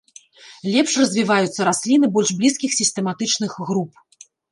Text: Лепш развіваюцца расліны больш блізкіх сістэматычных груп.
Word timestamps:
Лепш 0.75 0.93
развіваюцца 1.01 1.67
расліны 1.69 2.09
больш 2.15 2.29
блізкіх 2.39 2.71
сістэматычных 2.79 3.51
груп. 3.69 4.01